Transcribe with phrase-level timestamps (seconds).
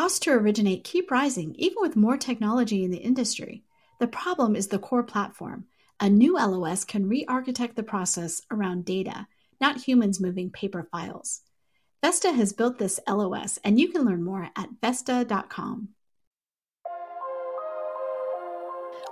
[0.00, 3.62] costs to originate keep rising even with more technology in the industry.
[3.98, 5.66] The problem is the core platform.
[6.00, 9.26] A new LOS can re architect the process around data,
[9.60, 11.42] not humans moving paper files.
[12.02, 15.90] Vesta has built this LOS, and you can learn more at Vesta.com.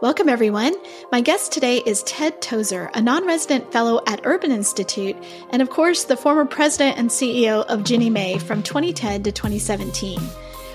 [0.01, 0.75] Welcome, everyone.
[1.13, 5.17] My guest today is Ted Tozer, a non resident fellow at Urban Institute,
[5.51, 10.19] and of course, the former president and CEO of Ginnie Mae from 2010 to 2017.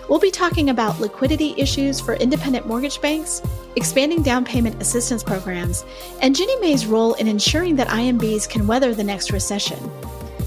[0.10, 3.42] We'll be talking about liquidity issues for independent mortgage banks,
[3.78, 5.86] expanding down payment assistance programs,
[6.22, 9.80] and Ginnie Mae's role in ensuring that IMBs can weather the next recession.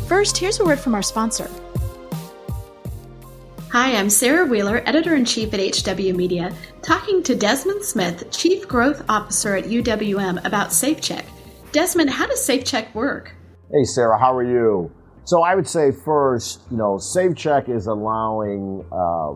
[0.08, 1.50] First, here's a word from our sponsor.
[3.72, 8.68] Hi, I'm Sarah Wheeler, editor in chief at HW Media, talking to Desmond Smith, chief
[8.68, 11.24] growth officer at UWM, about SafeCheck.
[11.72, 13.34] Desmond, how does SafeCheck work?
[13.72, 14.92] Hey, Sarah, how are you?
[15.26, 19.34] So I would say first, you know, SafeCheck is allowing uh,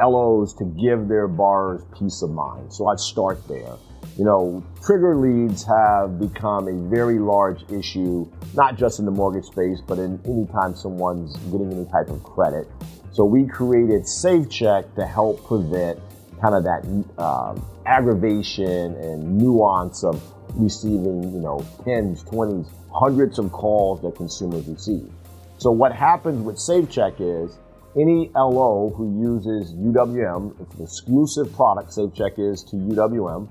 [0.00, 2.72] LOs to give their borrowers peace of mind.
[2.72, 3.76] So I'd start there.
[4.18, 9.46] You know, trigger leads have become a very large issue, not just in the mortgage
[9.46, 12.68] space, but in any time someone's getting any type of credit.
[13.12, 15.98] So we created SafeCheck to help prevent
[16.40, 20.22] kind of that um, aggravation and nuance of
[20.56, 25.10] receiving, you know, tens, twenties, hundreds of calls that consumers receive.
[25.58, 27.58] So what happens with SafeCheck is
[27.96, 33.48] any LO who uses UWM, it's an exclusive product SafeCheck is to UWM,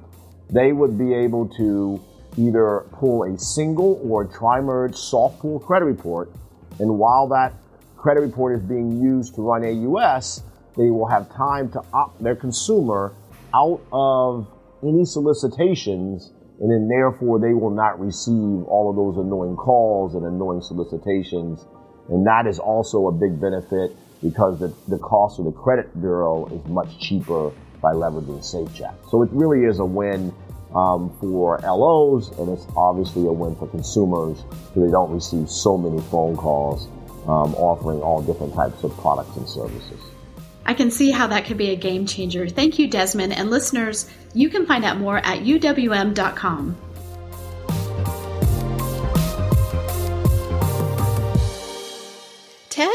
[0.50, 2.02] they would be able to
[2.38, 6.31] either pull a single or a tri-merge soft pull credit report.
[6.80, 7.53] And while that
[7.98, 10.44] credit report is being used to run AUS,
[10.78, 13.14] they will have time to opt their consumer
[13.53, 14.48] out of
[14.81, 20.26] any solicitations and then therefore they will not receive all of those annoying calls and
[20.26, 21.66] annoying solicitations.
[22.09, 26.45] And that is also a big benefit because the, the cost of the credit bureau
[26.47, 29.09] is much cheaper by leveraging SafeCheck.
[29.09, 30.33] So it really is a win
[30.75, 34.43] um, for LOs, and it's obviously a win for consumers
[34.73, 36.87] so they don't receive so many phone calls
[37.27, 39.99] um, offering all different types of products and services.
[40.65, 42.48] I can see how that could be a game changer.
[42.48, 43.33] Thank you, Desmond.
[43.33, 46.77] And listeners, you can find out more at uwm.com.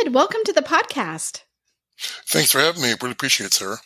[0.08, 1.42] Welcome to the podcast.
[2.28, 2.90] Thanks for having me.
[2.90, 3.78] I really appreciate it, sir.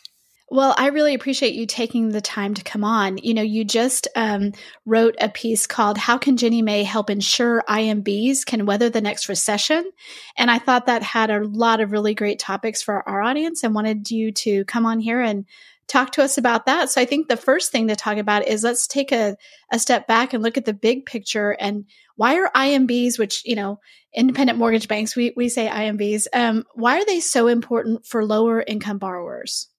[0.49, 3.17] Well, I really appreciate you taking the time to come on.
[3.17, 4.51] You know, you just um,
[4.85, 9.29] wrote a piece called How Can Ginnie Mae Help Ensure IMBs Can Weather the Next
[9.29, 9.89] Recession?
[10.37, 13.73] And I thought that had a lot of really great topics for our audience and
[13.73, 15.45] wanted you to come on here and
[15.87, 16.89] talk to us about that.
[16.89, 19.35] So I think the first thing to talk about is let's take a,
[19.71, 23.55] a step back and look at the big picture and why are IMBs, which, you
[23.55, 23.79] know,
[24.13, 28.63] independent mortgage banks, we, we say IMBs, um, why are they so important for lower
[28.65, 29.69] income borrowers?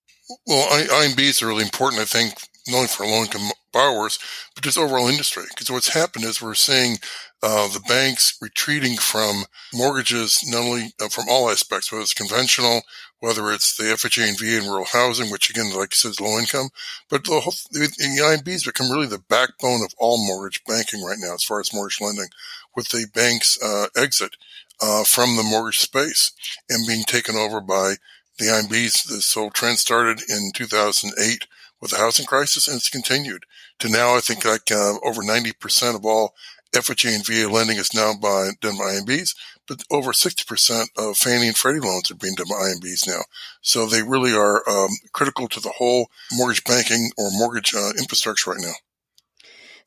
[0.47, 2.35] Well, IMBs are really important, I think,
[2.69, 4.19] not only for low income borrowers,
[4.55, 5.45] but just overall industry.
[5.49, 6.99] Because what's happened is we're seeing
[7.43, 9.45] uh, the banks retreating from
[9.75, 12.83] mortgages, not only uh, from all aspects, whether it's conventional,
[13.19, 16.21] whether it's the FHA and VA and rural housing, which again, like you said, is
[16.21, 16.69] low income,
[17.09, 21.19] but the, whole, the, the IMBs become really the backbone of all mortgage banking right
[21.19, 22.29] now, as far as mortgage lending,
[22.77, 24.37] with the bank's uh, exit
[24.81, 26.33] uh, from the mortgage space
[26.69, 27.95] and being taken over by
[28.39, 29.05] the IMBs.
[29.05, 31.47] This whole trend started in 2008
[31.81, 33.45] with the housing crisis, and it's continued
[33.81, 34.17] to now.
[34.17, 36.35] I think like uh, over 90% of all
[36.75, 39.35] FHA and VA lending is now by, done by IMBs,
[39.69, 43.21] but over 60% of Fannie and Freddie loans are being done by IMBs now.
[43.61, 48.51] So they really are um, critical to the whole mortgage banking or mortgage uh, infrastructure
[48.51, 48.73] right now.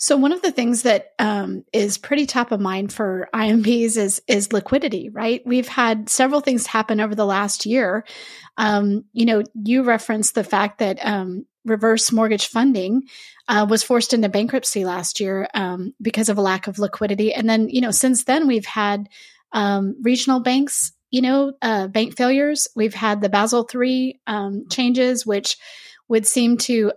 [0.06, 4.22] So one of the things that um, is pretty top of mind for IMBs is
[4.28, 5.42] is liquidity, right?
[5.48, 8.06] We've had several things happen over the last year.
[8.56, 13.08] Um, you know, you referenced the fact that um, reverse mortgage funding
[13.48, 17.50] uh, was forced into bankruptcy last year um, because of a lack of liquidity, and
[17.50, 19.10] then you know since then we've had
[19.54, 22.68] um, regional banks, you know, uh, bank failures.
[22.76, 25.58] We've had the Basel III um, changes, which
[26.08, 26.92] would seem to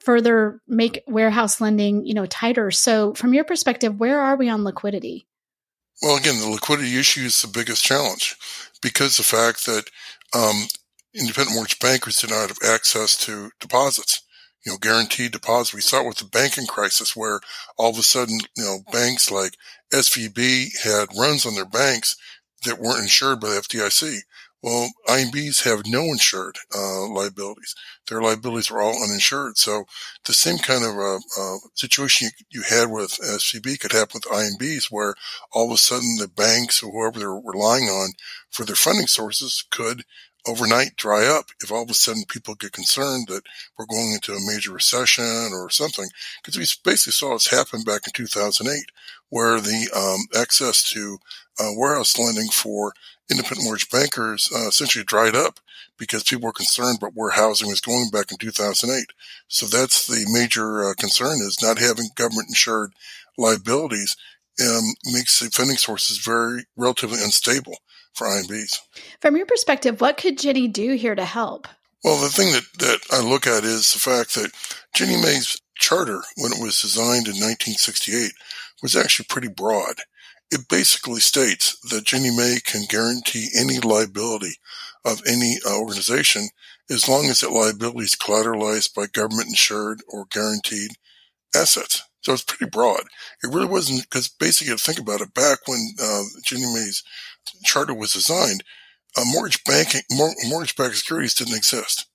[0.00, 2.70] further make warehouse lending, you know, tighter.
[2.70, 5.26] So from your perspective, where are we on liquidity?
[6.02, 8.36] Well, again, the liquidity issue is the biggest challenge
[8.80, 9.84] because the fact that
[10.34, 10.66] um,
[11.14, 14.22] independent mortgage bankers do not have access to deposits,
[14.64, 15.74] you know, guaranteed deposits.
[15.74, 17.40] We saw it with the banking crisis where
[17.76, 19.56] all of a sudden, you know, banks like
[19.92, 22.16] SVB had runs on their banks
[22.64, 24.20] that weren't insured by the FDIC.
[24.62, 27.74] Well, IMBs have no insured uh, liabilities.
[28.08, 29.56] Their liabilities are all uninsured.
[29.56, 29.84] So
[30.26, 34.24] the same kind of uh, uh, situation you, you, had with SVB could happen with
[34.24, 35.14] IMBs, where
[35.52, 38.12] all of a sudden the banks or whoever they're relying on
[38.50, 40.04] for their funding sources could
[40.46, 43.42] overnight dry up if all of a sudden people get concerned that
[43.78, 46.08] we're going into a major recession or something.
[46.42, 48.84] Because we basically saw this happen back in 2008,
[49.30, 51.18] where the um, access to
[51.58, 52.92] uh, warehouse lending for
[53.30, 55.60] independent mortgage bankers uh, essentially dried up
[55.98, 59.04] because people were concerned about where housing was going back in 2008.
[59.48, 62.92] So that's the major uh, concern is not having government insured
[63.36, 64.16] liabilities
[64.60, 67.78] um, makes the funding sources very relatively unstable
[68.12, 68.78] for IMBs.
[69.20, 71.68] From your perspective, what could Ginnie do here to help?
[72.02, 74.52] Well, the thing that, that I look at is the fact that
[74.94, 78.32] Ginnie Mae's charter, when it was designed in 1968,
[78.82, 79.96] was actually pretty broad.
[80.50, 84.56] It basically states that Ginnie Mae can guarantee any liability
[85.04, 86.48] of any organization
[86.90, 90.90] as long as that liability is collateralized by government insured or guaranteed
[91.54, 92.02] assets.
[92.22, 93.02] So it's pretty broad.
[93.42, 97.02] It really wasn't because basically, think about it, back when uh, Ginnie Mae's
[97.64, 98.62] charter was designed,
[99.16, 102.06] uh, mortgage banking, mor- mortgage-backed securities didn't exist.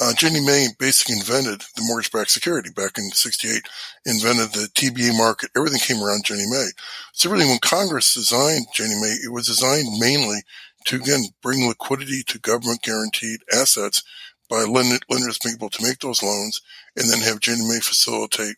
[0.00, 3.62] Uh, Mae basically invented the mortgage-backed security back in '68.
[4.06, 5.50] Invented the TBA market.
[5.56, 6.70] Everything came around Ginnie Mae.
[7.12, 10.42] So really, when Congress designed Ginnie Mae, it was designed mainly
[10.86, 14.02] to again bring liquidity to government-guaranteed assets
[14.50, 16.60] by lenders being able to make those loans
[16.96, 18.56] and then have Ginnie Mae facilitate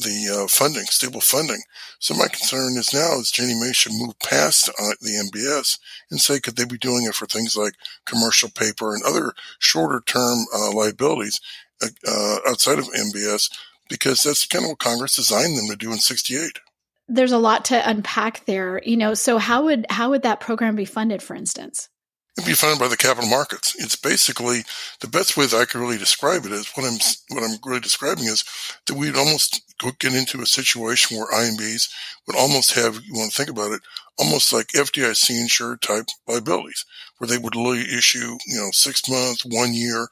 [0.00, 1.62] the uh, funding, stable funding.
[1.98, 5.78] So my concern is now is Ginnie Mae should move past uh, the MBS
[6.10, 7.74] and say, could they be doing it for things like
[8.04, 11.40] commercial paper and other shorter term uh, liabilities
[11.82, 13.50] uh, uh, outside of MBS?
[13.88, 16.58] Because that's kind of what Congress designed them to do in 68.
[17.06, 19.12] There's a lot to unpack there, you know.
[19.14, 21.90] So how would how would that program be funded, for instance?
[22.36, 23.76] It'd be funded by the capital markets.
[23.78, 24.64] It's basically
[25.00, 26.98] the best way that I could really describe it is what I'm
[27.28, 28.44] what I'm really describing is
[28.86, 29.62] that we'd almost
[29.98, 31.90] get into a situation where IMBs
[32.26, 33.82] would almost have you want to think about it
[34.18, 36.84] almost like FDIC insured type liabilities,
[37.18, 40.08] where they would literally issue you know six months, one year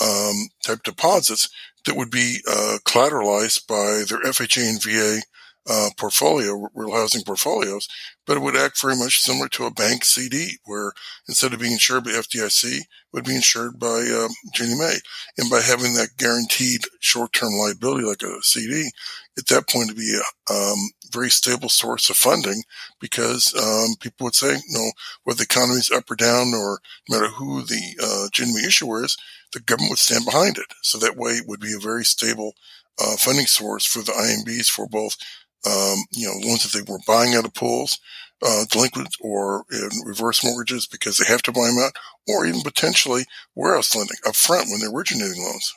[0.00, 1.48] um, type deposits
[1.84, 5.22] that would be uh, collateralized by their FHA and VA
[5.68, 7.88] uh, portfolio, real housing portfolios,
[8.26, 10.92] but it would act very much similar to a bank CD, where
[11.28, 14.96] instead of being insured by FDIC, it would be insured by um, Ginnie Mae.
[15.38, 18.90] And by having that guaranteed short-term liability like a CD,
[19.38, 20.78] at that point to be a um,
[21.10, 22.62] very stable source of funding
[23.00, 24.90] because um, people would say, you know,
[25.24, 28.66] whether the economy is up or down or no matter who the uh, Ginnie Mae
[28.66, 29.16] issuer is,
[29.52, 30.66] the government would stand behind it.
[30.82, 32.54] So that way it would be a very stable
[33.02, 35.16] uh, funding source for the IMBs for both
[35.66, 37.98] um, you know, ones that they were buying out of pools,
[38.42, 41.92] uh, delinquent or in reverse mortgages because they have to buy them out,
[42.26, 43.24] or even potentially
[43.54, 45.72] warehouse lending up front when they're originating loans.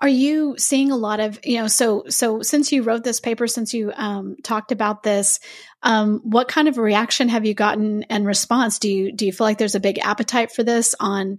[0.00, 3.46] Are you seeing a lot of, you know, so, so since you wrote this paper,
[3.46, 5.38] since you um, talked about this,
[5.82, 8.78] um, what kind of reaction have you gotten and response?
[8.78, 11.38] Do you, do you feel like there's a big appetite for this on,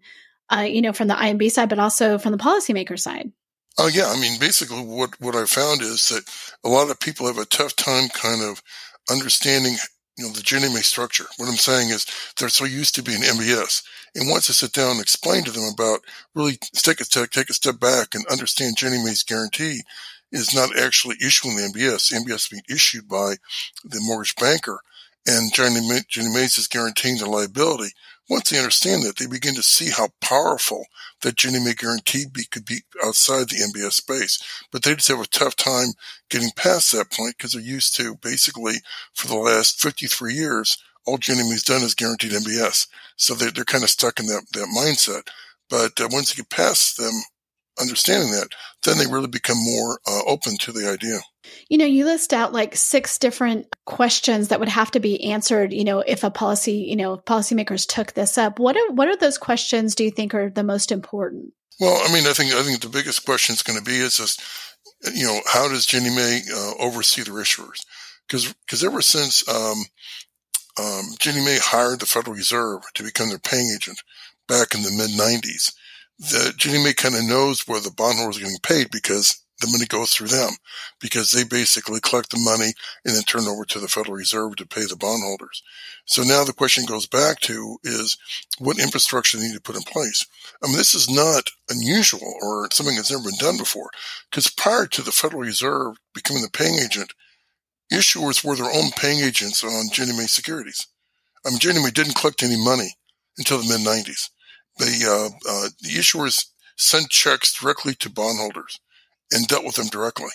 [0.49, 3.31] uh, you know, from the IMB side, but also from the policymaker side?
[3.77, 4.07] Oh, yeah.
[4.07, 6.23] I mean, basically what, what I found is that
[6.63, 8.61] a lot of people have a tough time kind of
[9.09, 9.75] understanding,
[10.17, 11.25] you know, the Mae structure.
[11.37, 12.05] What I'm saying is
[12.37, 13.83] they're so used to being MBS.
[14.15, 16.01] And once I sit down and explain to them about
[16.35, 19.81] really take a step, take a step back and understand Ginnie Mae's guarantee
[20.31, 22.13] is not actually issuing the MBS.
[22.13, 23.35] MBS being issued by
[23.83, 24.81] the mortgage banker
[25.27, 27.93] and Ginnie Mae's is guaranteeing the liability.
[28.31, 30.85] Once they understand that, they begin to see how powerful
[31.19, 34.41] that Ginnie Mae guarantee be, could be outside the MBS space.
[34.71, 35.89] But they just have a tough time
[36.29, 38.75] getting past that point because they're used to basically
[39.13, 42.87] for the last 53 years, all Ginnie Mae's done is guaranteed MBS.
[43.17, 45.27] So they're, they're kind of stuck in that, that mindset.
[45.69, 47.11] But uh, once you get past them
[47.79, 48.49] understanding that,
[48.83, 51.19] then they really become more uh, open to the idea.
[51.69, 55.73] You know, you list out like six different questions that would have to be answered.
[55.73, 59.17] You know, if a policy, you know, policymakers took this up, what are what are
[59.17, 59.95] those questions?
[59.95, 61.53] Do you think are the most important?
[61.79, 64.17] Well, I mean, I think I think the biggest question is going to be is
[64.17, 64.41] just,
[65.13, 67.85] you know, how does Ginnie Mae uh, oversee their issuers?
[68.27, 69.83] Because because ever since um,
[70.79, 74.01] um, Ginnie Mae hired the Federal Reserve to become their paying agent
[74.47, 75.73] back in the mid '90s,
[76.21, 79.85] the Ginnie Mae kind of knows where the bondholders are getting paid because the money
[79.85, 80.51] goes through them
[80.99, 82.73] because they basically collect the money
[83.05, 85.63] and then turn over to the Federal Reserve to pay the bondholders.
[86.05, 88.17] So now the question goes back to is
[88.59, 90.25] what infrastructure they need to put in place.
[90.63, 93.89] I mean, this is not unusual or something that's never been done before
[94.29, 97.13] because prior to the Federal Reserve becoming the paying agent,
[97.91, 100.85] issuers were their own paying agents on Ginnie Mae securities.
[101.45, 102.95] I mean, Ginnie Mae didn't collect any money
[103.39, 104.29] until the mid 90s.
[104.77, 106.47] The, uh, uh, the issuers
[106.77, 108.79] sent checks directly to bondholders
[109.31, 110.31] and dealt with them directly.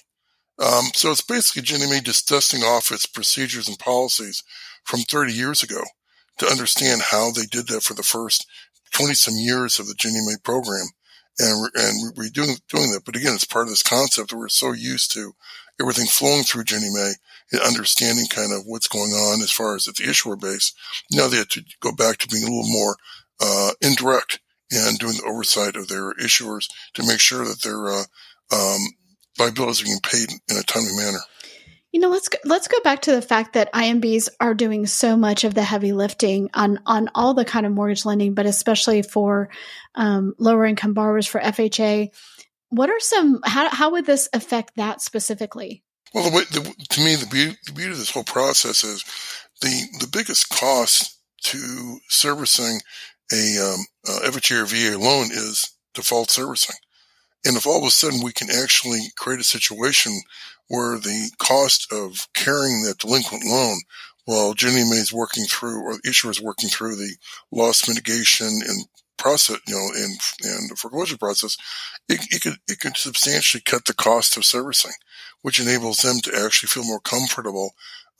[0.58, 4.42] Um, so it's basically Ginnie Mae just dusting off its procedures and policies
[4.84, 5.82] from 30 years ago
[6.38, 8.46] to understand how they did that for the first
[8.92, 10.86] 20 some years of the Ginnie Mae program
[11.38, 13.02] and, and we're doing, doing that.
[13.04, 15.34] But again, it's part of this concept that we're so used to
[15.80, 17.12] everything flowing through Ginnie Mae
[17.52, 20.72] and understanding kind of what's going on as far as the issuer base.
[21.12, 22.96] Now they have to go back to being a little more,
[23.40, 24.40] uh, indirect
[24.70, 28.02] and doing the oversight of their issuers to make sure that their, uh,
[28.52, 28.80] um,
[29.38, 31.18] liabilities are being paid in a timely manner.
[31.92, 35.16] You know, let's go, let's go back to the fact that IMBs are doing so
[35.16, 39.00] much of the heavy lifting on on all the kind of mortgage lending, but especially
[39.00, 39.48] for
[39.94, 42.10] um, lower income borrowers for FHA.
[42.68, 43.40] What are some?
[43.44, 45.84] How how would this affect that specifically?
[46.12, 49.02] Well, the way, the, to me, the beauty, the beauty of this whole process is
[49.62, 52.80] the the biggest cost to servicing
[53.32, 56.76] a um, uh, or VA loan is default servicing.
[57.44, 60.20] And if all of a sudden we can actually create a situation
[60.68, 63.78] where the cost of carrying that delinquent loan
[64.24, 67.14] while Ginnie Mae is working through or the issuer is working through the
[67.52, 71.56] loss mitigation and process, you know, and, and the foreclosure process,
[72.08, 74.92] it, it could, it could substantially cut the cost of servicing,
[75.42, 77.74] which enables them to actually feel more comfortable,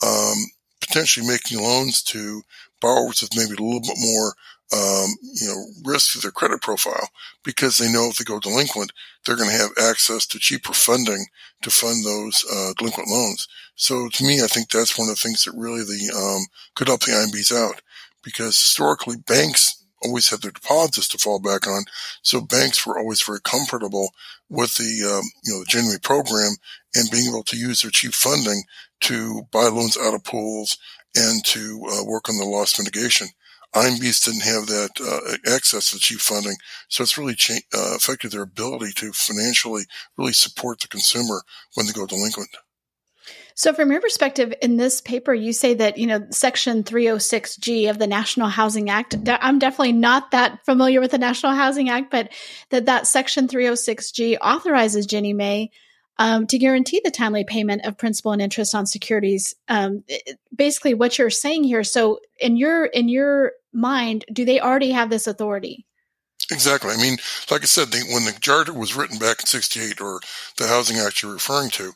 [0.06, 0.36] um,
[0.80, 2.42] potentially making loans to
[2.80, 4.34] borrowers with maybe a little bit more
[4.73, 7.08] um, you know, risk to their credit profile
[7.44, 8.92] because they know if they go delinquent,
[9.25, 11.26] they're going to have access to cheaper funding
[11.62, 13.46] to fund those uh, delinquent loans.
[13.76, 16.88] So to me, I think that's one of the things that really the um, could
[16.88, 17.80] help the IMBs out
[18.23, 21.85] because historically banks always had their deposits to fall back on,
[22.23, 24.11] so banks were always very comfortable
[24.49, 26.52] with the um, you know the Ginnie program
[26.94, 28.62] and being able to use their cheap funding
[29.00, 30.78] to buy loans out of pools
[31.14, 33.28] and to uh, work on the loss mitigation.
[33.76, 36.56] IMBs didn't have that uh, access to cheap funding,
[36.88, 39.85] so it's really cha- uh, affected their ability to financially
[40.16, 41.42] really support the consumer
[41.75, 42.49] when they go delinquent.
[43.54, 47.99] So, from your perspective, in this paper, you say that you know Section 306G of
[47.99, 49.14] the National Housing Act.
[49.28, 52.33] I'm definitely not that familiar with the National Housing Act, but
[52.71, 55.71] that that Section 306G authorizes Ginnie Mae
[56.18, 59.54] um, to guarantee the timely payment of principal and interest on securities.
[59.68, 60.04] Um,
[60.54, 61.85] basically, what you're saying here.
[61.85, 65.87] So, in your in your mind, do they already have this authority?
[66.50, 66.92] Exactly.
[66.92, 67.18] I mean,
[67.50, 70.20] like I said, when the charter was written back in '68, or
[70.58, 71.92] the Housing Act you're referring to,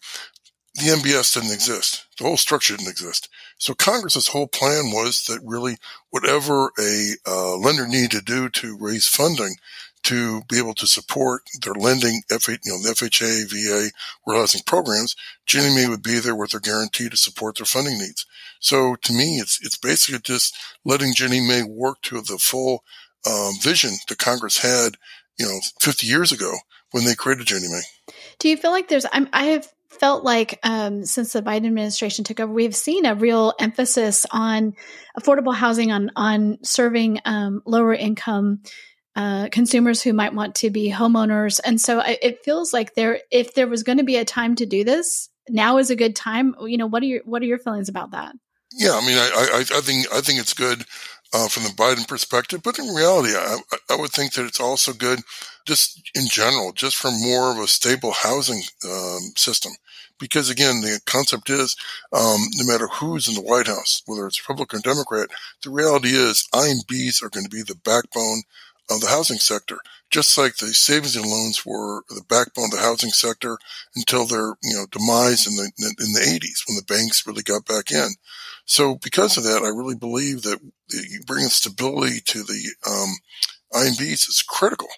[0.75, 2.07] the MBS didn't exist.
[2.19, 3.29] The whole structure didn't exist.
[3.59, 5.77] So Congress's whole plan was that really
[6.11, 9.57] whatever a uh, lender needed to do to raise funding
[10.05, 13.91] to be able to support their lending, FH, you know, the FHA, VA,
[14.27, 15.15] warehousing programs,
[15.47, 18.27] Ginnie Mae would be there with their guarantee to support their funding needs.
[18.61, 22.85] So to me, it's, it's basically just letting Ginnie Mae work to the full
[23.29, 24.97] um, vision that Congress had,
[25.39, 26.53] you know, 50 years ago
[26.93, 28.15] when they created Ginnie Mae.
[28.39, 32.25] Do you feel like there's, I'm, I have felt like um, since the Biden administration
[32.25, 34.75] took over, we've seen a real emphasis on
[35.19, 38.63] affordable housing, on on serving um, lower income
[39.17, 41.61] uh, consumers who might want to be homeowners.
[41.65, 44.55] And so I, it feels like there, if there was going to be a time
[44.57, 46.55] to do this, now is a good time.
[46.61, 48.35] You know, what are your what are your feelings about that?
[48.73, 50.85] Yeah, I mean, I, I, I think I think it's good
[51.33, 54.93] uh, from the Biden perspective, but in reality, I, I would think that it's also
[54.93, 55.21] good,
[55.67, 59.73] just in general, just for more of a stable housing um, system.
[60.19, 61.77] Because again, the concept is,
[62.13, 65.31] um, no matter who's in the White House, whether it's Republican or Democrat,
[65.63, 68.43] the reality is IMBs are going to be the backbone
[68.91, 69.79] of the housing sector,
[70.11, 73.57] just like the savings and loans were the backbone of the housing sector
[73.95, 77.65] until their you know demise in the in the 80s when the banks really got
[77.65, 78.09] back in.
[78.65, 80.61] So because of that, I really believe that
[81.27, 83.15] bringing stability to the um,
[83.73, 84.89] IMBs is critical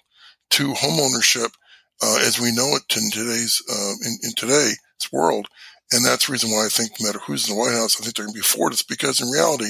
[0.51, 1.51] to homeownership
[2.01, 4.77] uh, as we know it in today's uh, in, in today's
[5.11, 5.47] world.
[5.93, 8.03] And that's the reason why I think no matter who's in the White House, I
[8.03, 8.73] think they're going to be for it.
[8.73, 9.69] It's because in reality,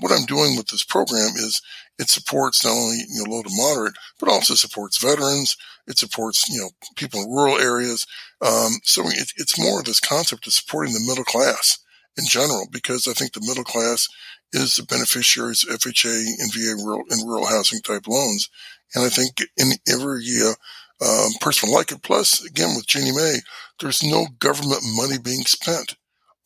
[0.00, 1.60] what I'm doing with this program is
[1.98, 5.58] it supports not only you know, low to moderate, but also supports veterans.
[5.86, 8.06] It supports you know people in rural areas.
[8.40, 11.78] Um, so it, it's more of this concept of supporting the middle class
[12.16, 14.08] in general, because I think the middle class
[14.52, 18.48] is the beneficiaries of FHA and VA rural, and rural housing type loans.
[18.94, 20.54] And I think in every uh,
[21.00, 22.02] um, person like it.
[22.02, 23.36] Plus, again, with Ginnie Mae,
[23.80, 25.96] there's no government money being spent.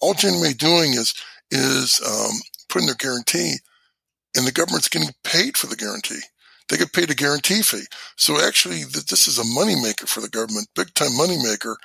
[0.01, 1.15] All Ginnie Mae doing is
[1.51, 3.57] is um, putting their guarantee,
[4.37, 6.21] and the government's getting paid for the guarantee.
[6.69, 7.85] They get paid a guarantee fee.
[8.17, 11.77] So actually, this is a moneymaker for the government, big time moneymaker.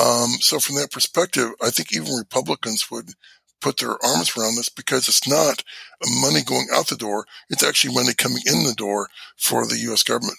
[0.00, 3.10] Um, so from that perspective, I think even Republicans would
[3.60, 5.62] put their arms around this because it's not
[6.20, 7.24] money going out the door.
[7.50, 10.02] It's actually money coming in the door for the U.S.
[10.02, 10.38] government.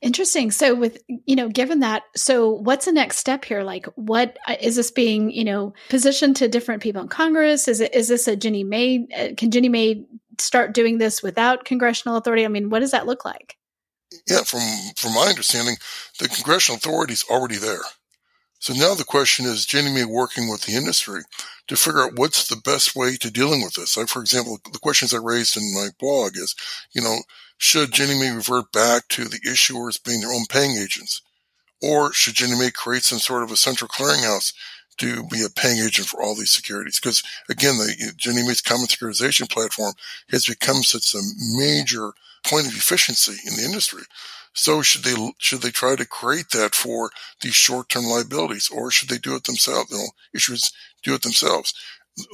[0.00, 0.50] Interesting.
[0.50, 3.62] So with, you know, given that, so what's the next step here?
[3.62, 7.66] Like what uh, this being, you know, positioned to different people in Congress?
[7.66, 10.06] Is it, is this a Ginnie Mae, uh, can Ginnie Mae
[10.38, 12.44] start doing this without congressional authority?
[12.44, 13.58] I mean, what does that look like?
[14.26, 14.60] yeah, from
[14.96, 15.76] from my understanding,
[16.18, 17.80] the congressional authority is already there.
[18.60, 21.22] So now the question is Ginnie Mae working with the industry
[21.68, 23.96] to figure out what's the best way to dealing with this.
[23.96, 26.56] Like, for example, the questions I raised in my blog is,
[26.92, 27.18] you know,
[27.56, 31.22] should Ginnie Mae revert back to the issuers being their own paying agents?
[31.80, 34.52] Or should Ginnie Mae create some sort of a central clearinghouse
[34.98, 36.98] to be a paying agent for all these securities?
[36.98, 39.94] Because again, the Mae's common securitization platform
[40.30, 41.22] has become such a
[41.56, 42.12] major
[42.44, 44.02] point of efficiency in the industry.
[44.54, 47.10] So should they should they try to create that for
[47.42, 49.90] these short term liabilities, or should they do it themselves?
[49.90, 51.72] You know, issuers do it themselves.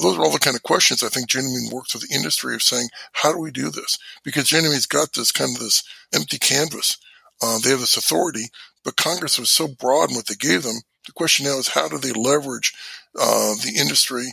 [0.00, 2.62] Those are all the kind of questions I think Ginnie works with the industry of
[2.62, 3.98] saying, how do we do this?
[4.24, 5.82] Because Ginnie Mae's got this kind of this
[6.14, 6.96] empty canvas.
[7.42, 8.44] Uh, they have this authority,
[8.82, 10.76] but Congress was so broad in what they gave them.
[11.06, 12.72] The question now is how do they leverage
[13.18, 14.32] uh, the industry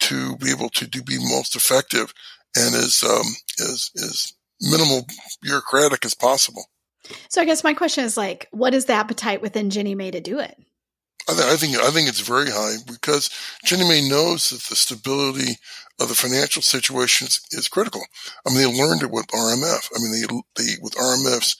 [0.00, 2.12] to be able to do, be most effective
[2.54, 3.26] and as um,
[3.60, 5.06] as as minimal
[5.40, 6.64] bureaucratic as possible.
[7.28, 10.20] So I guess my question is like, what is the appetite within Ginnie Mae to
[10.20, 10.56] do it?
[11.28, 13.30] I, th- I think I think it's very high because
[13.64, 15.56] Ginnie Mae knows that the stability
[16.00, 18.02] of the financial situation is, critical.
[18.46, 19.88] I mean, they learned it with RMF.
[19.94, 21.56] I mean, they, they with RMF's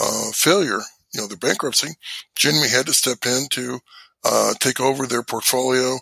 [0.00, 0.80] uh, failure,
[1.14, 1.88] you know, their bankruptcy,
[2.34, 3.80] Ginnie Mae had to step in to
[4.24, 5.98] uh, take over their portfolio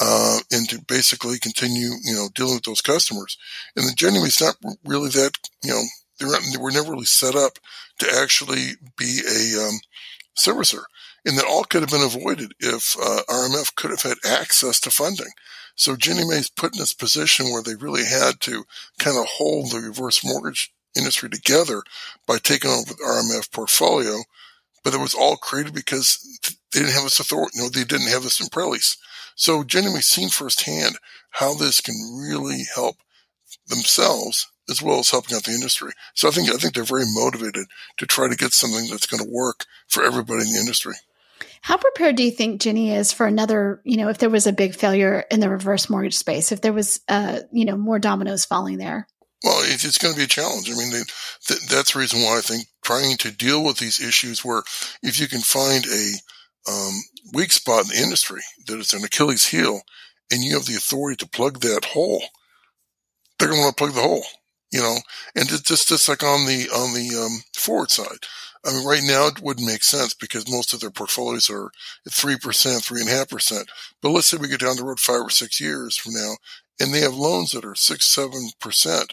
[0.00, 3.38] uh, and to basically continue, you know, dealing with those customers.
[3.76, 5.82] And the Ginnie Mae's not really that, you know,
[6.18, 7.58] they were, they were never really set up
[7.98, 9.78] to actually be a um,
[10.38, 10.82] servicer.
[11.24, 14.90] And that all could have been avoided if uh, RMF could have had access to
[14.90, 15.30] funding.
[15.74, 18.64] So Ginnie Mae's put in this position where they really had to
[18.98, 21.82] kind of hold the reverse mortgage industry together
[22.26, 24.18] by taking over the RMF portfolio.
[24.84, 26.24] But it was all created because
[26.72, 27.58] they didn't have this authority.
[27.58, 28.96] Know, they didn't have this in Prellies.
[29.34, 30.96] So Ginnie Mae's seen firsthand
[31.30, 32.96] how this can really help
[33.66, 35.92] themselves as well as helping out the industry.
[36.14, 37.66] So I think I think they're very motivated
[37.98, 40.94] to try to get something that's going to work for everybody in the industry.
[41.60, 44.52] How prepared do you think Ginnie is for another, you know, if there was a
[44.52, 48.44] big failure in the reverse mortgage space, if there was, uh, you know, more dominoes
[48.44, 49.06] falling there?
[49.42, 50.70] Well, it's going to be a challenge.
[50.70, 50.92] I mean,
[51.68, 54.62] that's the reason why I think trying to deal with these issues where
[55.02, 56.12] if you can find a
[56.70, 56.94] um,
[57.32, 59.80] weak spot in the industry that is an Achilles heel
[60.30, 62.22] and you have the authority to plug that hole,
[63.38, 64.24] they're going to want to plug the hole
[64.72, 64.96] you know,
[65.34, 68.26] and it's just, just like on the, on the, um, forward side.
[68.64, 71.70] I mean, right now it wouldn't make sense because most of their portfolios are
[72.04, 73.68] at 3%, 3.5%.
[74.02, 76.32] But let's say we get down the road five or six years from now
[76.80, 79.10] and they have loans that are six, 7%.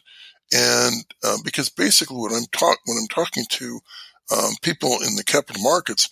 [0.51, 3.79] And, uh, because basically what I'm talk, when I'm talking to,
[4.31, 6.09] um, people in the capital markets,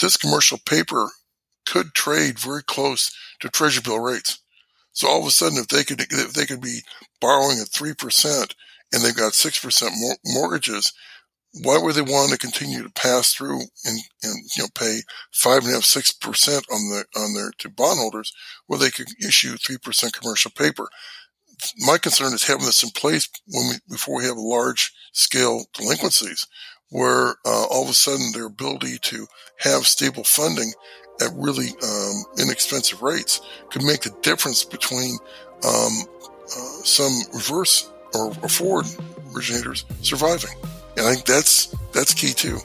[0.00, 1.10] this commercial paper
[1.66, 4.40] could trade very close to treasury bill rates.
[4.92, 6.80] So all of a sudden, if they could, if they could be
[7.20, 8.54] borrowing at 3%
[8.92, 10.92] and they've got 6% mor- mortgages,
[11.62, 15.00] why would they want to continue to pass through and, and you know pay
[15.32, 18.32] five and a half six percent on the on their to bondholders
[18.66, 20.88] where they could issue three percent commercial paper?
[21.78, 26.46] My concern is having this in place when we before we have large scale delinquencies,
[26.90, 29.26] where uh, all of a sudden their ability to
[29.58, 30.72] have stable funding
[31.20, 35.18] at really um, inexpensive rates could make the difference between
[35.66, 36.04] um,
[36.46, 38.86] uh, some reverse or, or forward
[39.34, 40.50] originators surviving.
[40.96, 42.58] And I think that's that's key too.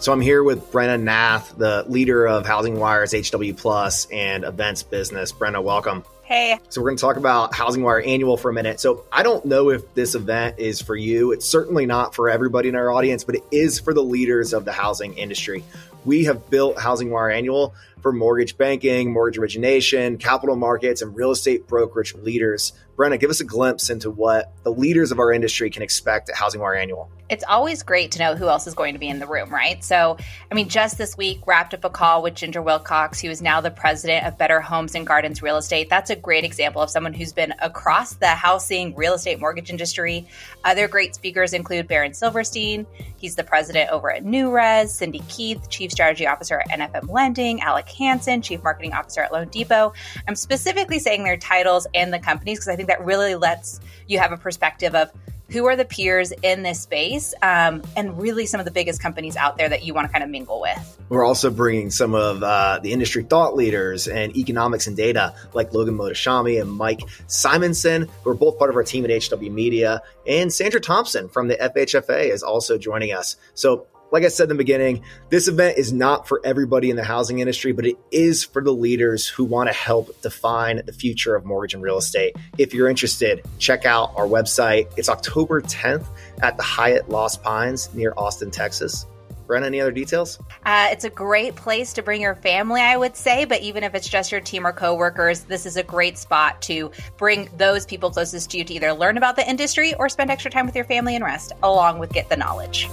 [0.00, 5.32] So I'm here with Brenna Nath, the leader of HousingWire's HW Plus and events business.
[5.32, 6.04] Brenna, welcome.
[6.24, 6.58] Hey.
[6.68, 8.80] So we're going to talk about HousingWire Annual for a minute.
[8.80, 11.32] So I don't know if this event is for you.
[11.32, 14.66] It's certainly not for everybody in our audience, but it is for the leaders of
[14.66, 15.64] the housing industry.
[16.04, 21.66] We have built HousingWire Annual for mortgage banking, mortgage origination, capital markets, and real estate
[21.66, 22.72] brokerage leaders.
[22.96, 26.36] Brenna, give us a glimpse into what the leaders of our industry can expect at
[26.36, 27.10] HousingWire Annual.
[27.34, 29.82] It's always great to know who else is going to be in the room, right?
[29.82, 30.16] So,
[30.52, 33.60] I mean, just this week, wrapped up a call with Ginger Wilcox, who is now
[33.60, 35.90] the president of Better Homes and Gardens Real Estate.
[35.90, 40.28] That's a great example of someone who's been across the housing, real estate, mortgage industry.
[40.62, 42.86] Other great speakers include Baron Silverstein.
[43.16, 47.88] He's the president over at NewRez, Cindy Keith, chief strategy officer at NFM Lending, Alec
[47.88, 49.92] Hansen, Chief Marketing Officer at loanDepot.
[50.28, 54.20] I'm specifically saying their titles and the companies because I think that really lets you
[54.20, 55.10] have a perspective of
[55.50, 59.36] who are the peers in this space um, and really some of the biggest companies
[59.36, 60.98] out there that you want to kind of mingle with.
[61.08, 65.72] We're also bringing some of uh, the industry thought leaders and economics and data like
[65.72, 70.02] Logan Mohtashami and Mike Simonsen, who are both part of our team at HW Media,
[70.26, 73.36] and Sandra Thompson from the FHFA is also joining us.
[73.54, 77.02] So like I said in the beginning, this event is not for everybody in the
[77.02, 81.34] housing industry, but it is for the leaders who want to help define the future
[81.34, 82.36] of mortgage and real estate.
[82.56, 84.86] If you're interested, check out our website.
[84.96, 86.06] It's October 10th
[86.44, 89.04] at the Hyatt Lost Pines near Austin, Texas.
[89.48, 90.38] Brenna, any other details?
[90.64, 93.96] Uh, it's a great place to bring your family, I would say, but even if
[93.96, 98.10] it's just your team or coworkers, this is a great spot to bring those people
[98.10, 100.84] closest to you to either learn about the industry or spend extra time with your
[100.84, 102.88] family and rest, along with get the knowledge.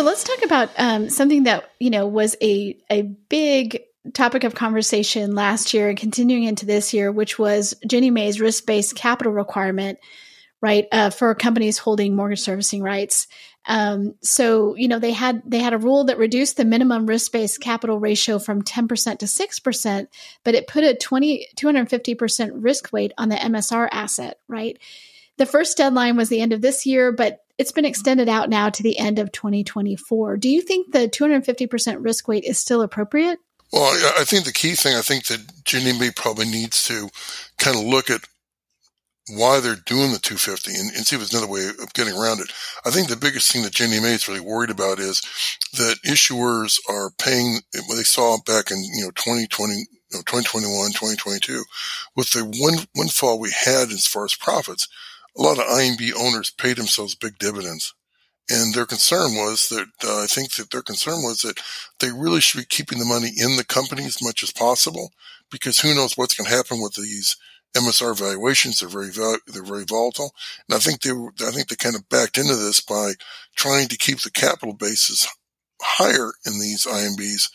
[0.00, 3.82] So let's talk about um, something that you know was a a big
[4.14, 8.64] topic of conversation last year and continuing into this year, which was Ginnie Mae's risk
[8.64, 9.98] based capital requirement
[10.62, 13.26] right uh, for companies holding mortgage servicing rights.
[13.66, 17.60] Um, so you know they had they had a rule that reduced the minimum risk-based
[17.60, 20.06] capital ratio from 10% to 6%
[20.44, 24.78] but it put a 20 250% risk weight on the msr asset right?
[25.36, 28.68] The first deadline was the end of this year but it's been extended out now
[28.68, 33.38] to the end of 2024 do you think the 250% risk weight is still appropriate
[33.72, 33.84] well,
[34.18, 35.40] I think the key thing, I think that
[35.72, 37.08] Mae probably needs to
[37.58, 38.22] kind of look at
[39.28, 42.40] why they're doing the 250 and, and, see if there's another way of getting around
[42.40, 42.50] it.
[42.84, 45.20] I think the biggest thing that Mae is really worried about is
[45.74, 50.90] that issuers are paying what they saw back in, you know, 2020, you know, 2021,
[50.90, 51.62] 2022
[52.16, 54.88] with the wind, windfall we had as far as profits.
[55.36, 57.94] A lot of IMB owners paid themselves big dividends.
[58.50, 61.60] And their concern was that uh, I think that their concern was that
[62.00, 65.12] they really should be keeping the money in the company as much as possible
[65.50, 67.36] because who knows what's going to happen with these
[67.76, 68.80] MSR valuations.
[68.80, 70.32] They're very they're very volatile,
[70.68, 73.12] and I think they were, I think they kind of backed into this by
[73.54, 75.28] trying to keep the capital bases
[75.80, 77.50] higher in these IMBs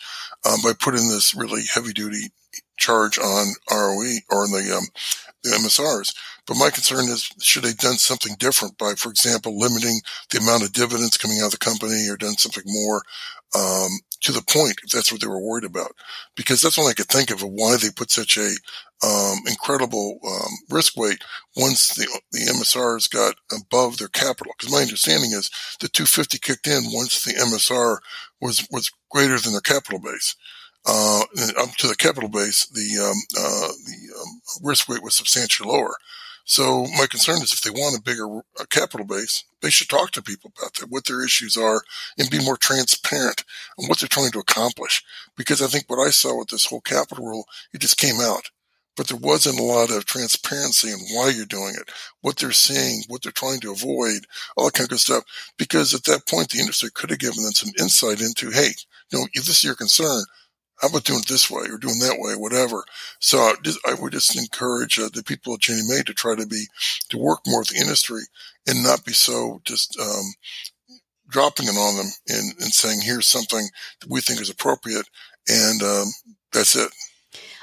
[0.46, 2.30] um, by putting this really heavy duty
[2.76, 4.86] charge on ROE or on the um,
[5.42, 6.14] the MSRs.
[6.46, 10.38] But my concern is, should they have done something different by, for example, limiting the
[10.38, 13.02] amount of dividends coming out of the company or done something more
[13.54, 15.92] um, to the point if that's what they were worried about?
[16.36, 18.54] Because that's all I could think of of why they put such a
[19.04, 21.22] um, incredible um, risk weight
[21.56, 24.52] once the the MSRs got above their capital.
[24.56, 27.98] Because my understanding is the 250 kicked in once the MSR
[28.40, 30.36] was was greater than their capital base.
[30.86, 31.22] Uh,
[31.58, 35.96] up to the capital base, the um, uh, the um, risk weight was substantially lower.
[36.44, 40.22] So my concern is if they want a bigger capital base, they should talk to
[40.22, 41.82] people about that, what their issues are,
[42.18, 43.42] and be more transparent
[43.80, 45.02] on what they're trying to accomplish.
[45.36, 48.50] Because I think what I saw with this whole capital rule, it just came out
[48.96, 51.90] but there wasn't a lot of transparency in why you're doing it,
[52.22, 55.22] what they're seeing, what they're trying to avoid, all that kind of stuff.
[55.58, 58.70] Because at that point, the industry could have given them some insight into, hey,
[59.12, 60.24] you know, if this is your concern,
[60.80, 62.84] how about doing it this way or doing that way, whatever.
[63.18, 66.66] So I would just encourage uh, the people at Ginnie Mae to try to be,
[67.10, 68.22] to work more with the industry
[68.66, 70.24] and not be so just, um,
[71.28, 73.66] dropping it on them and, and saying, here's something
[74.00, 75.08] that we think is appropriate.
[75.48, 76.06] And, um,
[76.52, 76.90] that's it.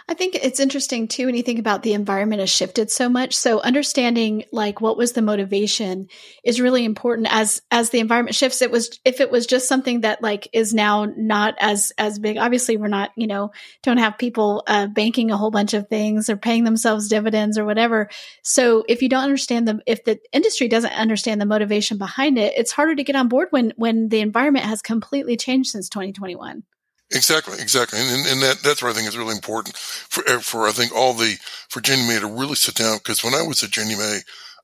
[0.08, 3.34] I think it's interesting too when you think about the environment has shifted so much.
[3.34, 6.10] So understanding like what was the motivation
[6.44, 8.62] is really important as as the environment shifts.
[8.62, 12.38] It was if it was just something that like is now not as as big.
[12.38, 16.30] Obviously, we're not you know don't have people uh, banking a whole bunch of things
[16.30, 18.10] or paying themselves dividends or whatever.
[18.42, 22.54] So if you don't understand the if the industry doesn't understand the motivation behind it,
[22.58, 26.64] it's harder to get on board when when the environment has completely changed since 2021.
[27.12, 30.68] Exactly, exactly, and, and that that's what I think is really important for eh, for
[30.68, 31.38] I think all the
[31.70, 34.20] for Ginnie Mae to really sit down because when I was at Ginnie Mae,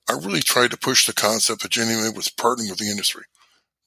[0.09, 3.23] I really tried to push the concept that Ginnie Mae was partnering with the industry.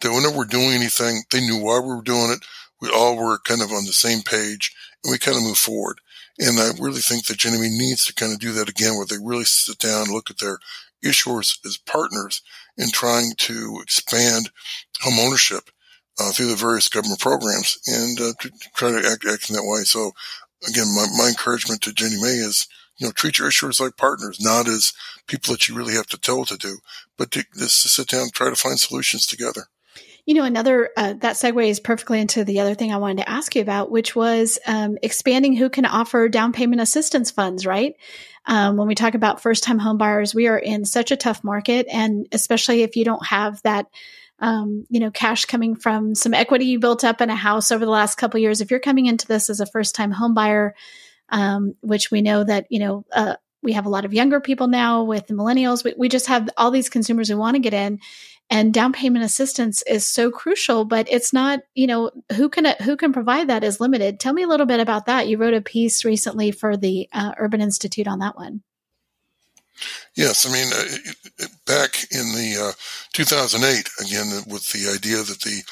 [0.02, 2.44] That whenever we're doing anything, they knew why we were doing it.
[2.80, 6.00] We all were kind of on the same page, and we kind of move forward.
[6.38, 9.06] And I really think that Ginnie Mae needs to kind of do that again, where
[9.06, 10.58] they really sit down, look at their
[11.04, 12.42] issuers as partners
[12.78, 14.50] in trying to expand
[15.02, 15.70] home ownership
[16.18, 19.64] uh, through the various government programs and uh, to try to act, act in that
[19.64, 19.82] way.
[19.84, 20.12] So
[20.68, 22.66] again, my, my encouragement to Ginnie Mae is,
[22.98, 24.92] you know, treat your issuers like partners, not as
[25.26, 26.78] people that you really have to tell to do,
[27.16, 29.68] but to, just to sit down and try to find solutions together.
[30.24, 33.56] You know, another uh, that segues perfectly into the other thing I wanted to ask
[33.56, 37.66] you about, which was um, expanding who can offer down payment assistance funds.
[37.66, 37.96] Right?
[38.46, 41.42] Um, when we talk about first time home buyers, we are in such a tough
[41.42, 43.86] market, and especially if you don't have that
[44.42, 47.84] um, you know, cash coming from some equity you built up in a house over
[47.84, 48.60] the last couple years.
[48.60, 50.74] If you're coming into this as a first time home buyer,
[51.28, 54.66] um, which we know that, you know, uh, we have a lot of younger people
[54.66, 55.84] now with the millennials.
[55.84, 58.00] We, we just have all these consumers who want to get in
[58.50, 62.96] and down payment assistance is so crucial, but it's not, you know, who can, who
[62.96, 64.18] can provide that is limited.
[64.18, 65.28] Tell me a little bit about that.
[65.28, 68.62] You wrote a piece recently for the uh, Urban Institute on that one.
[70.16, 72.72] Yes, I mean, uh, back in the uh,
[73.12, 75.62] 2008, again, with the idea that the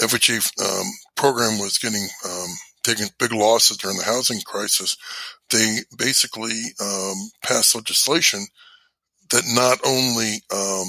[0.00, 0.86] FHA um,
[1.16, 2.48] program was getting um,
[2.82, 4.96] taking big losses during the housing crisis,
[5.50, 8.44] they basically um, passed legislation
[9.30, 10.88] that not only um,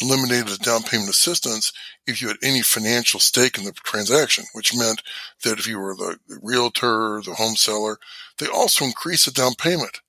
[0.00, 1.72] eliminated the down payment assistance
[2.06, 5.02] if you had any financial stake in the transaction, which meant
[5.44, 7.98] that if you were the, the realtor, the home seller,
[8.38, 10.00] they also increased the down payment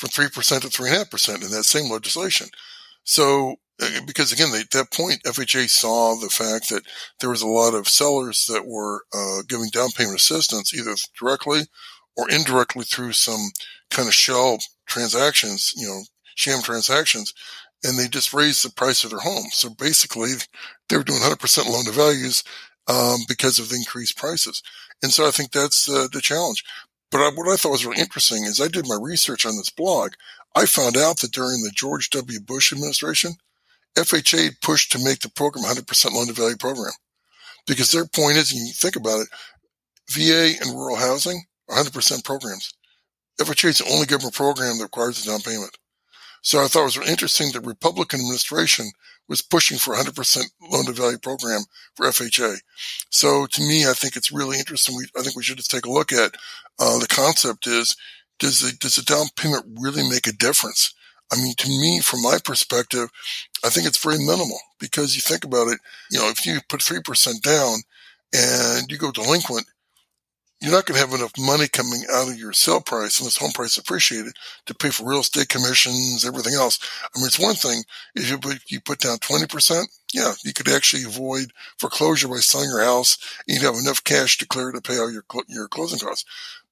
[0.00, 0.32] from 3%
[0.62, 2.48] to 3.5% in that same legislation.
[3.04, 6.84] So, uh, because again, they, at that point, FHA saw the fact that
[7.20, 11.60] there was a lot of sellers that were uh, giving down payment assistance either directly
[12.16, 13.50] or indirectly through some
[13.90, 16.00] kind of shell transactions, you know,
[16.34, 17.34] sham transactions,
[17.84, 19.48] and they just raised the price of their home.
[19.52, 20.30] So basically,
[20.88, 22.42] they were doing 100% loan to values
[22.88, 24.62] um, because of the increased prices.
[25.02, 26.64] And so I think that's uh, the challenge.
[27.10, 29.70] But I, what I thought was really interesting is I did my research on this
[29.70, 30.12] blog.
[30.54, 32.40] I found out that during the George W.
[32.40, 33.34] Bush administration,
[33.96, 36.92] FHA pushed to make the program 100% loan to value program
[37.66, 39.28] because their point is, and you think about it,
[40.10, 42.74] VA and rural housing are 100% programs.
[43.40, 45.76] FHA is the only government program that requires a down payment.
[46.42, 48.90] So I thought it was interesting that Republican administration
[49.28, 51.60] was pushing for 100% loan to value program
[51.94, 52.56] for FHA.
[53.10, 54.96] So to me, I think it's really interesting.
[54.96, 56.34] We, I think we should just take a look at
[56.78, 57.96] uh, the concept is
[58.38, 60.94] does the, does the down payment really make a difference?
[61.32, 63.08] I mean, to me, from my perspective,
[63.64, 65.78] I think it's very minimal because you think about it,
[66.10, 67.78] you know, if you put 3% down
[68.34, 69.66] and you go delinquent,
[70.60, 73.52] you're not going to have enough money coming out of your sale price unless home
[73.52, 74.34] price appreciated
[74.66, 76.78] to pay for real estate commissions, everything else.
[77.02, 77.82] I mean, it's one thing
[78.14, 82.68] if you put, you put down 20%, yeah, you could actually avoid foreclosure by selling
[82.68, 83.16] your house.
[83.46, 86.24] And you'd have enough cash declared to pay all your, your closing costs.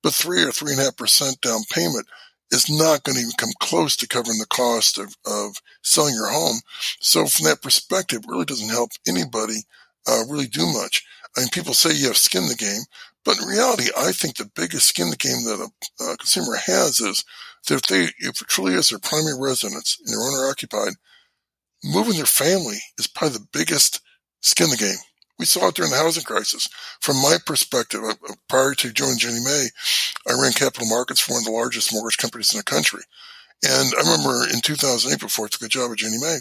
[0.03, 2.07] But three or three and a half percent down payment
[2.51, 6.31] is not going to even come close to covering the cost of, of selling your
[6.31, 6.61] home.
[7.01, 9.65] So from that perspective, it really doesn't help anybody
[10.07, 11.05] uh, really do much.
[11.37, 12.83] I mean, people say you have skin in the game,
[13.25, 17.01] but in reality, I think the biggest skin in the game that a, consumer has
[17.01, 17.25] is
[17.67, 20.95] that if they, if it truly is their primary residence and they're owner occupied,
[21.85, 24.01] moving their family is probably the biggest
[24.41, 24.97] skin in the game.
[25.39, 26.69] We saw it during the housing crisis.
[27.01, 29.69] From my perspective, uh, uh, prior to joining Ginnie Mae,
[30.29, 33.03] I ran capital markets for one of the largest mortgage companies in the country.
[33.63, 36.39] And I remember in 2008, before I took a job at Ginnie Mae,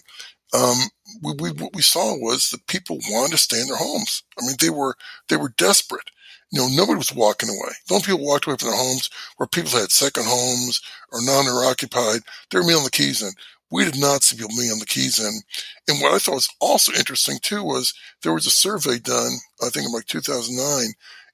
[0.53, 0.77] um,
[1.21, 4.23] we, we, what we saw was that people wanted to stay in their homes.
[4.39, 4.95] I mean, they were,
[5.29, 6.09] they were desperate.
[6.51, 7.73] You know, nobody was walking away.
[7.87, 10.81] The only people walked away from their homes were people that had second homes
[11.11, 12.21] or non-owner occupied.
[12.49, 13.31] They were mailing the keys in.
[13.69, 15.41] We did not see people mailing the keys in.
[15.89, 19.69] And what I thought was also interesting too was there was a survey done, I
[19.69, 20.93] think in like 2009,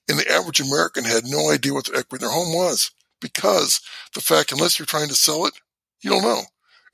[0.09, 2.89] and the average American had no idea what the equity in their home was
[3.21, 3.81] because
[4.15, 5.53] the fact, unless you're trying to sell it,
[6.01, 6.41] you don't know.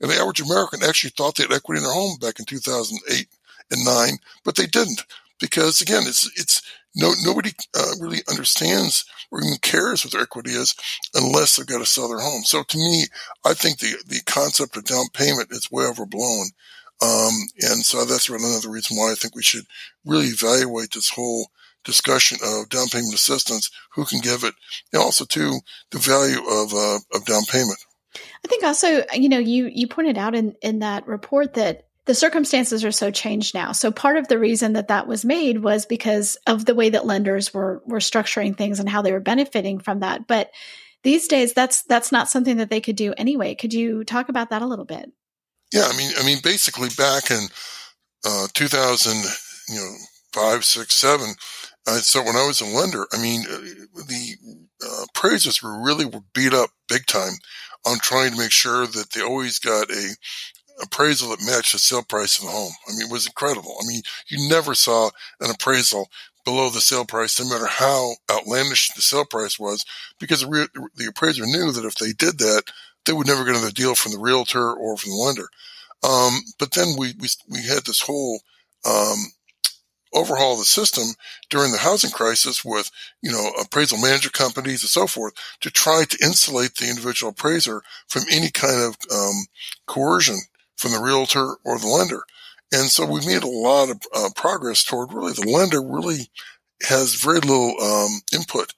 [0.00, 3.28] And the average American actually thought they had equity in their home back in 2008
[3.70, 5.04] and nine, but they didn't
[5.38, 6.62] because again, it's, it's,
[6.94, 10.74] no, nobody uh, really understands or even cares what their equity is
[11.14, 12.42] unless they've got to sell their home.
[12.42, 13.04] So to me,
[13.44, 16.46] I think the, the concept of down payment is way overblown.
[17.02, 19.64] Um, and so that's really another reason why I think we should
[20.04, 21.50] really evaluate this whole
[21.84, 24.54] discussion of down payment assistance, who can give it,
[24.92, 25.60] and also too
[25.90, 27.78] the value of uh, of down payment.
[28.44, 32.14] I think also, you know, you you pointed out in in that report that the
[32.14, 33.72] circumstances are so changed now.
[33.72, 37.06] So part of the reason that that was made was because of the way that
[37.06, 40.26] lenders were were structuring things and how they were benefiting from that.
[40.26, 40.50] But
[41.02, 43.54] these days, that's that's not something that they could do anyway.
[43.54, 45.12] Could you talk about that a little bit?
[45.72, 47.46] Yeah, I mean, I mean, basically back in
[48.24, 49.16] uh, 2000,
[49.68, 49.94] you know,
[50.32, 51.34] five, six, seven.
[51.86, 53.56] Uh, so when I was a lender, I mean, uh,
[54.06, 54.36] the
[54.84, 57.34] uh, appraisers were really were beat up big time
[57.86, 60.14] on trying to make sure that they always got a
[60.82, 62.72] appraisal that matched the sale price of the home.
[62.88, 63.76] I mean, it was incredible.
[63.82, 66.08] I mean, you never saw an appraisal
[66.44, 69.84] below the sale price, no matter how outlandish the sale price was,
[70.18, 72.62] because the, appraiser knew that if they did that,
[73.04, 75.48] they would never get another deal from the realtor or from the lender.
[76.02, 78.40] Um, but then we, we, we had this whole,
[78.86, 79.16] um,
[80.12, 81.04] overhaul the system
[81.48, 82.90] during the housing crisis with,
[83.22, 87.82] you know, appraisal manager companies and so forth to try to insulate the individual appraiser
[88.08, 89.46] from any kind of, um,
[89.86, 90.38] coercion
[90.76, 92.22] from the realtor or the lender.
[92.72, 96.30] And so we've made a lot of uh, progress toward really the lender really
[96.88, 98.72] has very little um, input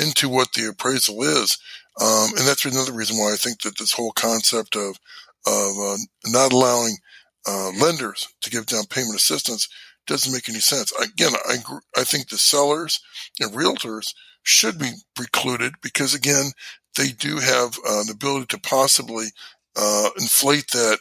[0.00, 1.58] into what the appraisal is.
[2.00, 4.98] Um, and that's another reason why I think that this whole concept of,
[5.46, 5.96] of uh,
[6.26, 6.96] not allowing
[7.46, 9.68] uh, lenders to give down payment assistance
[10.08, 10.92] doesn't make any sense.
[11.00, 11.58] Again, I,
[11.96, 13.00] I think the sellers
[13.38, 16.50] and realtors should be precluded because again,
[16.96, 19.26] they do have uh, the ability to possibly
[19.76, 20.98] uh, inflate that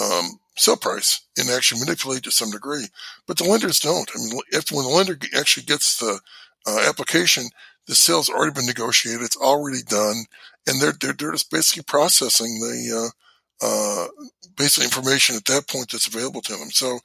[0.00, 2.86] um, sell price and actually manipulate to some degree.
[3.26, 4.10] But the lenders don't.
[4.14, 6.20] I mean, if when the lender actually gets the
[6.66, 7.48] uh, application,
[7.86, 9.22] the sale's already been negotiated.
[9.22, 10.24] It's already done,
[10.66, 13.12] and they're they're, they're just basically processing the
[13.62, 14.06] uh, uh,
[14.56, 16.70] basic information at that point that's available to them.
[16.70, 16.98] So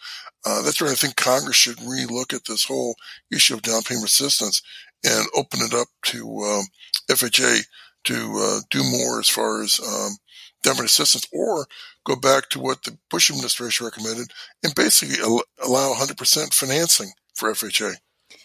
[0.46, 2.96] uh, that's where I think Congress should relook at this whole
[3.32, 4.62] issue of down payment assistance
[5.04, 6.64] and open it up to um,
[7.10, 7.66] FHA
[8.06, 10.18] to uh, do more as far as um,
[10.64, 11.68] down payment assistance, or
[12.04, 14.32] go back to what the Bush administration recommended
[14.64, 17.96] and basically allow 100% financing for FHA.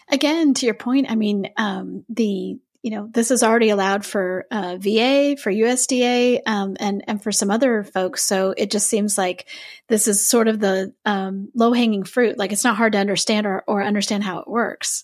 [0.09, 4.45] Again, to your point, I mean, um, the you know this is already allowed for
[4.49, 8.23] uh, VA, for USDA, um, and and for some other folks.
[8.23, 9.49] So it just seems like
[9.89, 12.37] this is sort of the um, low hanging fruit.
[12.37, 15.03] Like it's not hard to understand or, or understand how it works.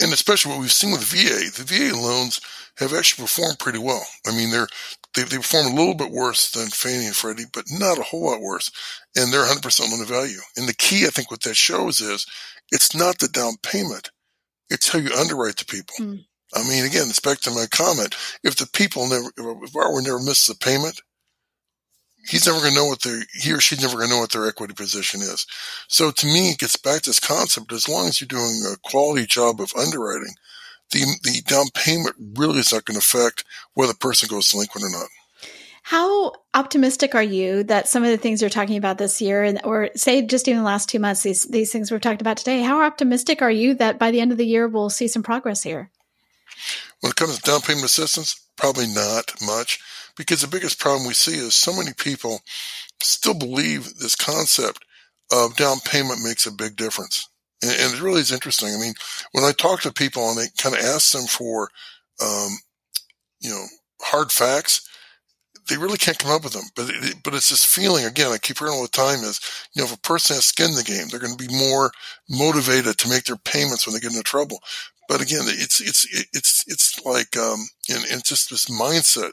[0.00, 2.40] And especially what we've seen with VA, the VA loans
[2.78, 4.06] have actually performed pretty well.
[4.24, 4.68] I mean, they're
[5.16, 8.30] they, they perform a little bit worse than Fannie and Freddie, but not a whole
[8.30, 8.70] lot worse.
[9.16, 10.38] And they're 100% loan to value.
[10.56, 12.24] And the key, I think, what that shows is
[12.70, 14.12] it's not the down payment.
[14.70, 15.94] It's how you underwrite the people.
[16.00, 16.24] Mm.
[16.54, 18.14] I mean, again, it's back to my comment.
[18.42, 19.30] If the people never,
[19.64, 21.00] if borrower never misses a payment,
[22.28, 24.32] he's never going to know what their, he or she's never going to know what
[24.32, 25.46] their equity position is.
[25.88, 27.72] So to me, it gets back to this concept.
[27.72, 30.34] As long as you're doing a quality job of underwriting,
[30.92, 34.84] the, the down payment really is not going to affect whether the person goes delinquent
[34.84, 35.08] or not.
[35.86, 39.60] How optimistic are you that some of the things you're talking about this year, and
[39.62, 42.60] or say just even the last two months, these these things we've talked about today,
[42.60, 45.62] how optimistic are you that by the end of the year we'll see some progress
[45.62, 45.92] here?
[47.02, 49.78] When it comes to down payment assistance, probably not much,
[50.16, 52.40] because the biggest problem we see is so many people
[53.00, 54.84] still believe this concept
[55.30, 57.28] of down payment makes a big difference.
[57.62, 58.74] And, and it really is interesting.
[58.74, 58.94] I mean,
[59.30, 61.70] when I talk to people and they kind of ask them for,
[62.20, 62.58] um,
[63.38, 63.66] you know,
[64.02, 64.88] hard facts,
[65.68, 66.64] they really can't come up with them.
[66.74, 68.32] But it, but it's this feeling again.
[68.32, 69.40] I keep hearing all the time is
[69.74, 71.90] you know if a person has skin in the game, they're going to be more
[72.28, 74.60] motivated to make their payments when they get into trouble.
[75.08, 79.32] But again, it's it's it's it's like um, and, and it's just this mindset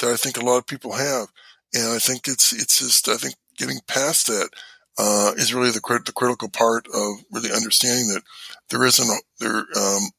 [0.00, 1.28] that I think a lot of people have,
[1.74, 4.50] and I think it's it's just I think getting past that
[4.98, 8.22] uh, is really the the critical part of really understanding that
[8.70, 9.64] there isn't a, there.
[9.76, 10.10] Um,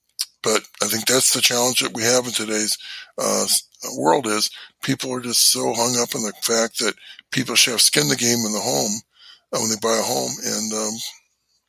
[0.45, 2.77] but I think that's the challenge that we have in today's
[3.17, 3.47] uh,
[3.97, 4.51] world is
[4.84, 6.93] people are just so hung up on the fact that
[7.31, 9.01] people should have skin in the game in the home
[9.51, 10.31] uh, when they buy a home.
[10.45, 10.93] And, um,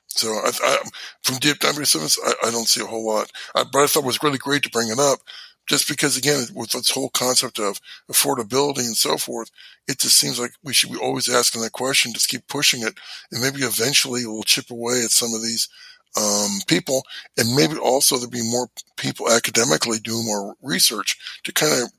[0.09, 0.79] so I, I,
[1.23, 4.05] from deep dive assistance, I, I, don't see a whole lot, I, but I thought
[4.05, 5.21] it was really great to bring it up
[5.67, 9.51] just because again, with this whole concept of affordability and so forth,
[9.89, 12.95] it just seems like we should be always asking that question, just keep pushing it.
[13.33, 15.69] And maybe eventually we'll chip away at some of these,
[16.17, 17.03] um, people,
[17.37, 21.91] and maybe also there'll be more people academically doing more research to kind of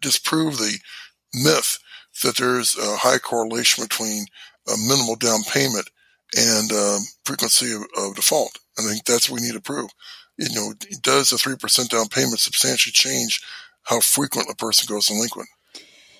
[0.00, 0.78] disprove the
[1.34, 1.78] myth
[2.22, 4.26] that there's a high correlation between
[4.68, 5.88] a minimal down payment
[6.36, 8.58] and um, frequency of, of, default.
[8.78, 9.90] I think that's what we need to prove.
[10.36, 13.42] You know, does a 3% down payment substantially change
[13.82, 15.48] how frequent a person goes delinquent?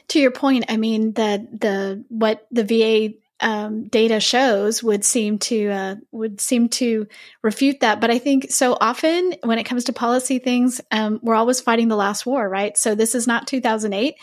[0.08, 5.38] To your point, I mean, the, the, what the VA um, data shows would seem
[5.38, 7.06] to uh, would seem to
[7.42, 8.00] refute that.
[8.00, 11.88] But I think so often when it comes to policy things, um, we're always fighting
[11.88, 12.76] the last war, right?
[12.76, 14.14] So this is not 2008.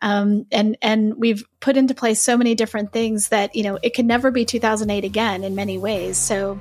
[0.00, 3.94] Um, and and we've put into place so many different things that you know it
[3.94, 6.16] can never be 2008 again in many ways.
[6.16, 6.60] So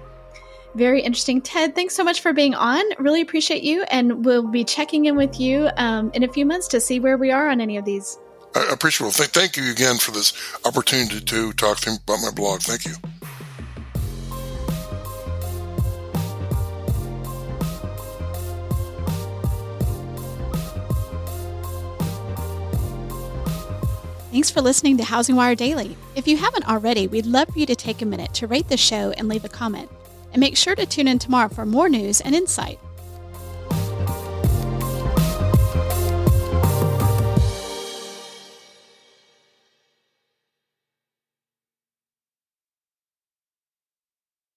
[0.75, 1.75] very interesting, Ted.
[1.75, 2.83] Thanks so much for being on.
[2.97, 6.67] Really appreciate you, and we'll be checking in with you um, in a few months
[6.69, 8.17] to see where we are on any of these.
[8.55, 9.13] I appreciate it.
[9.13, 10.33] Thank, thank you again for this
[10.65, 12.61] opportunity to talk to him about my blog.
[12.61, 12.93] Thank you.
[24.31, 25.97] Thanks for listening to HousingWire Daily.
[26.15, 28.77] If you haven't already, we'd love for you to take a minute to rate the
[28.77, 29.91] show and leave a comment.
[30.31, 32.79] And make sure to tune in tomorrow for more news and insight.